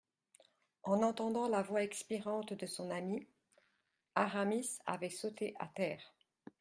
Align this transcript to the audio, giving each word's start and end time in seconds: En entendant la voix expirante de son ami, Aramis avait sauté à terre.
En 0.93 1.03
entendant 1.03 1.45
la 1.47 1.61
voix 1.61 1.83
expirante 1.83 2.53
de 2.53 2.65
son 2.65 2.89
ami, 2.89 3.27
Aramis 4.15 4.79
avait 4.87 5.11
sauté 5.11 5.53
à 5.59 5.67
terre. 5.67 6.01